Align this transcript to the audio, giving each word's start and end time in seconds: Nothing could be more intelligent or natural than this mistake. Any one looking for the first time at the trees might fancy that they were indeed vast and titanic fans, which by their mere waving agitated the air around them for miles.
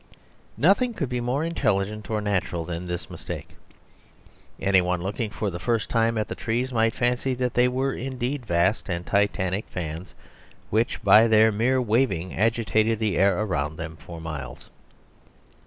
Nothing 0.57 0.95
could 0.95 1.09
be 1.09 1.21
more 1.21 1.43
intelligent 1.43 2.09
or 2.09 2.21
natural 2.21 2.65
than 2.65 2.87
this 2.87 3.07
mistake. 3.07 3.49
Any 4.59 4.81
one 4.81 5.03
looking 5.03 5.29
for 5.29 5.51
the 5.51 5.59
first 5.59 5.91
time 5.91 6.17
at 6.17 6.27
the 6.27 6.33
trees 6.33 6.73
might 6.73 6.95
fancy 6.95 7.35
that 7.35 7.53
they 7.53 7.67
were 7.67 7.93
indeed 7.93 8.43
vast 8.43 8.89
and 8.89 9.05
titanic 9.05 9.67
fans, 9.67 10.15
which 10.71 11.03
by 11.03 11.27
their 11.27 11.51
mere 11.51 11.79
waving 11.79 12.33
agitated 12.35 12.97
the 12.97 13.15
air 13.15 13.39
around 13.43 13.75
them 13.75 13.95
for 13.95 14.19
miles. 14.19 14.71